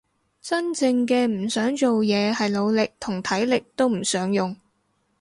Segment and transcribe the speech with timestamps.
[0.41, 4.57] 真正嘅唔想做嘢係腦力同體力都唔想用